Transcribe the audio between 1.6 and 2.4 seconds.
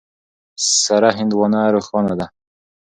روښانه ده.